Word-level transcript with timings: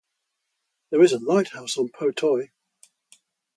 There 0.89 1.03
is 1.03 1.11
a 1.13 1.19
lighthouse 1.19 1.77
on 1.77 1.89
Po 1.89 2.09
Toi. 2.09 2.49